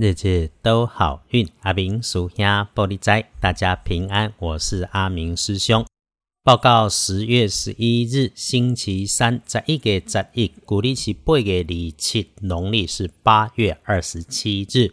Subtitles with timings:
[0.00, 4.32] 日日都好运，阿明属下玻璃斋，大家平安。
[4.38, 5.84] 我是阿明师兄。
[6.44, 14.92] 报告十月十一日星期三，在一月十一，古历是八月二七，农历是八月二十七日，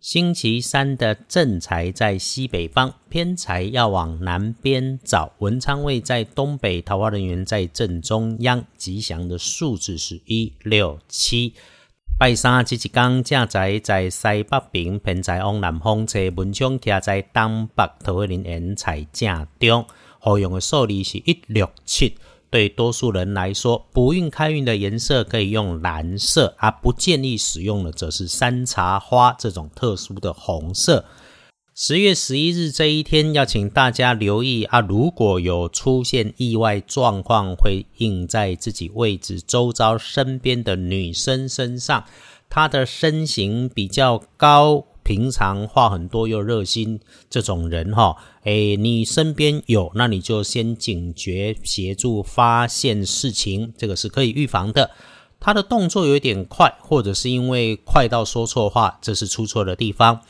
[0.00, 5.32] 星期三的正财在西北方，偏财要往南边找。
[5.38, 8.64] 文昌位在东北，桃花人员在正中央。
[8.76, 11.54] 吉祥的数字是一六七。
[12.20, 19.86] 拜三即一天，正在在西北平，偏在往南方车，文昌徛在东北，桃花林缘在正中。
[20.18, 22.14] 好用的数字是一六七。
[22.50, 31.02] 对多数人来说，补运开运的颜色可以用蓝色，而不建议使用的则是山茶花这种特殊的红色。
[31.82, 34.80] 十月十一日这一天，要请大家留意啊！
[34.82, 42.04] 如果有出现意外状况，会印在自己位置周遭身边的女生身上。
[42.50, 54.90] 她的身形比较高，平常话很多又热心，这种人哈，诶，你身边有，那你就先警觉，协助发现事情，这个是可以预防的。
[55.40, 60.20] 她的动作有点快，或者是因为快到说错话，这是出错的地方。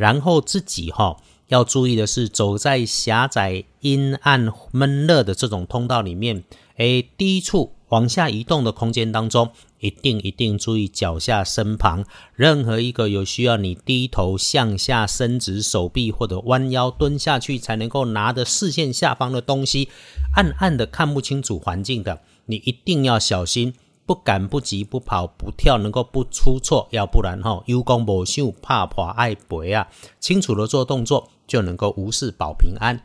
[0.00, 6.42] 然后自己哈要注意的是，走在狭窄、阴暗、闷热的这种通道里面，
[6.78, 19.90] 诶，低处往下移动的空间当中，一定一定注意脚下身旁任何一个有需要你低头向下伸直手臂或者弯腰蹲下去才能够拿的视线下方的东西，
[20.34, 23.74] 暗暗的看不清楚环境的，你一定要小心。
[24.10, 29.86] 不赶不急不跑不跳，能够不出错，要不然哈，有功无秀怕破爱赔啊！
[30.18, 33.00] 清楚的做动作，就能够无事保平安。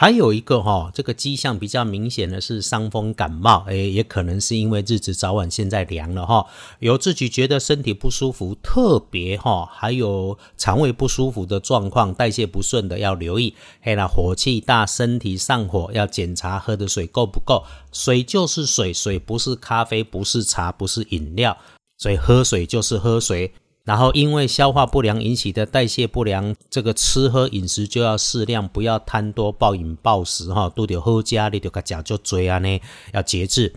[0.00, 6.46] 还有一个哈，这个迹象比较明显的是伤风感冒，诶，也可能是因为日子早晚现在凉了哈，
[6.78, 13.56] 有自己觉得身体不舒服，特别哈，还有肠胃不舒服的状况，代谢不顺的要留意。
[13.82, 17.64] 嘿啦，火气大，身体上火，要检查喝的水够不够。
[17.90, 21.58] 水就是水，水不是咖啡，不是茶，不是饮料，
[21.96, 23.52] 所以喝水就是喝水。
[23.88, 32.78] 然后，因为消化不良引起的代谢不良，这个吃喝饮食就要适量，不要贪多暴饮暴食哈，都得喝加，你就个讲究追啊呢，
[33.14, 33.72] 要节制。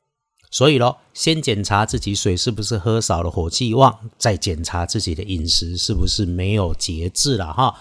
[0.51, 7.73] 所以咯，先检查自己水是不是喝少了，火气旺，再检查自己的饮食是不是没有节制了哈。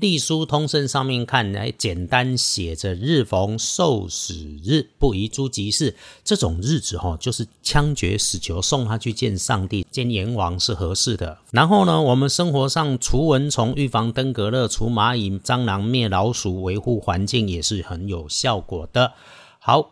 [0.00, 4.34] 隶书通胜上面看来，简单写着“日逢受死
[4.64, 5.94] 日，不宜诸吉事”
[6.24, 11.38] 这种日子哈，就是枪决死囚送他去见上帝、见阎王是合适的。
[11.50, 19.12] 然后呢，我们生活上除蚊虫、预防登革热、除蚂蚁、蟑螂、灭老鼠、维护环境也是很有效果的。
[19.58, 19.90] 好。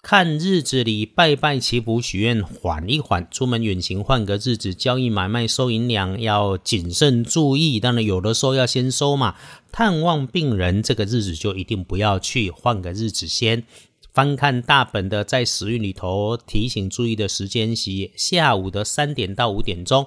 [0.00, 7.80] 看日子里拜拜祈福许愿缓一缓，出门远行换个日子，交易买卖收银两要谨慎注意。
[7.80, 9.34] 当然有的时候要先收嘛。
[9.72, 13.64] 探望病人这个日子就一定不要去，换个日子先。
[14.14, 20.06] 翻看大本的在时运里头提醒注意的时间是下午的三点到五点钟，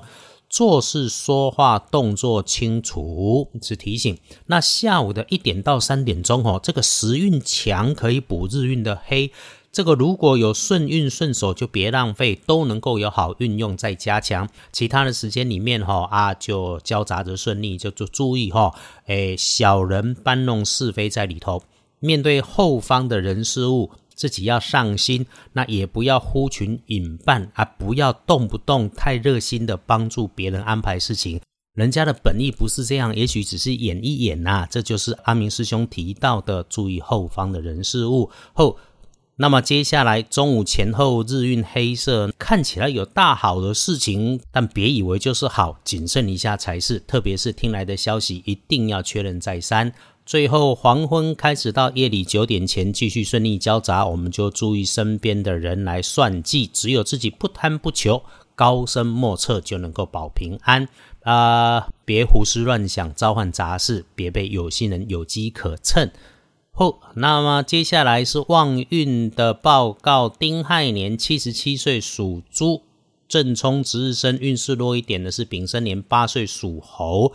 [0.49, 4.17] 做事说话动作清楚是提醒。
[4.47, 9.31] 那下午的一点到三点钟哦，这个时运强可以补日运的黑。
[9.71, 14.49] 这个如果有顺运顺手，就别浪费，都能够有好运用，再加强。
[14.73, 18.73] 其他的时间里面哈啊，就交杂着顺利，就就注意哈，
[19.05, 21.63] 诶，小人搬弄是非在里头。
[21.99, 31.39] 面对后方的人事物，自己要上心，那也不要呼群引伴啊，不要动不动太热心的帮助别人安排事情，
[31.75, 34.67] 人家的本意不是这样，也许只是演一演呐。
[34.69, 38.77] 这就是阿明师兄提到的，注意后方的人事物后。
[39.37, 46.99] 那么接下来中午前后日运黑色，看起来有大好的事情，但别以为就是好，谨慎一下才是。
[46.99, 49.91] 特别是听来的消息，一定要确认再三。
[50.23, 58.21] 最后黄昏开始到夜里九点前继续顺利交杂，我们就注意身边的人来算计，只有自己不贪不求，
[58.53, 60.87] 高深莫测，就能够保平安
[61.23, 61.87] 啊！
[62.05, 66.11] 别胡思乱想，召唤杂事，别被有心人有机可乘。
[66.73, 70.27] 后，那么接下来是旺运的报告。
[70.27, 72.81] 丁亥年七十七岁属猪，
[73.27, 77.33] 正冲值日生，运势弱一点的是丙申年八岁属猴。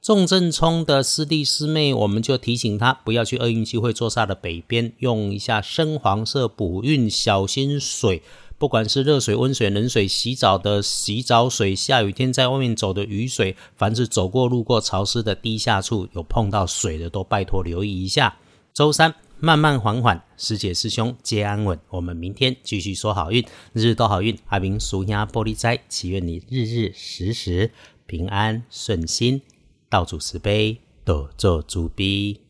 [0.00, 8.22] 重正冲的师弟师妹，我们就提醒他不要去厄运机会坐煞的北边，用一下深黄色补运，小心水。
[8.58, 18.36] 不管是热水、温水、冷水，洗澡的洗澡水，下雨天在外面走的雨水，凡是走过路过潮湿的低下处，有碰到水的，都拜托留意一下。
[18.74, 21.78] 周三慢慢缓缓，师姐师兄皆安稳。
[21.90, 24.36] 我们明天继续说好运，日日都好运。
[24.46, 27.70] 阿明属鸭玻璃斋，祈愿你日日时时
[28.06, 29.40] 平安顺心，
[29.88, 32.40] 道主慈悲，多做主逼。